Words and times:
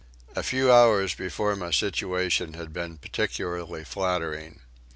A 0.35 0.41
few 0.41 0.71
hours 0.71 1.13
before 1.13 1.55
my 1.55 1.69
situation 1.69 2.53
had 2.55 2.73
been 2.73 2.97
peculiarly 2.97 3.83
flattering. 3.83 4.61